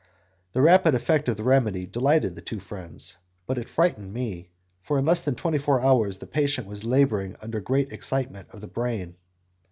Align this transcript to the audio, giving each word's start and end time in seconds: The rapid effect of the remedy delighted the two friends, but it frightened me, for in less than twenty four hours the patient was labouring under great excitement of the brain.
The 0.53 0.63
rapid 0.63 0.95
effect 0.95 1.29
of 1.29 1.37
the 1.37 1.43
remedy 1.43 1.85
delighted 1.85 2.33
the 2.33 2.41
two 2.41 2.59
friends, 2.59 3.17
but 3.45 3.59
it 3.59 3.69
frightened 3.69 4.11
me, 4.11 4.49
for 4.81 4.97
in 4.97 5.05
less 5.05 5.21
than 5.21 5.35
twenty 5.35 5.59
four 5.59 5.79
hours 5.79 6.17
the 6.17 6.25
patient 6.25 6.65
was 6.65 6.83
labouring 6.83 7.35
under 7.39 7.59
great 7.59 7.93
excitement 7.93 8.47
of 8.49 8.61
the 8.61 8.67
brain. 8.67 9.17